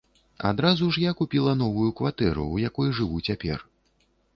[0.51, 3.69] Адразу ж я купіла новую кватэру, у якой жыву цяпер.